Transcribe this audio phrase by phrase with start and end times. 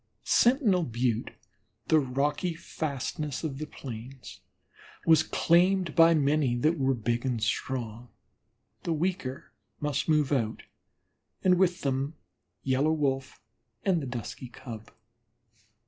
[0.23, 1.29] Sentinel Butte,
[1.89, 4.39] the rocky fastness of the plains,
[5.05, 8.09] was claimed by many that were big and strong;
[8.81, 10.63] the weaker must move out,
[11.43, 12.15] and with them
[12.63, 13.39] Yellow Wolf
[13.85, 14.89] and the Dusky Cub.